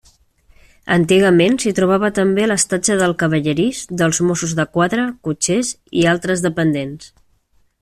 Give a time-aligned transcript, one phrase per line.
[0.93, 7.11] Antigament s'hi trobava també l'estatge del cavallerís, dels mossos de quadra, cotxers i altres dependents.